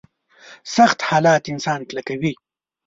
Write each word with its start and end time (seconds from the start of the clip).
سخت 0.75 0.99
حالات 1.09 1.43
انسان 1.53 1.79
کلکوي. 1.89 2.33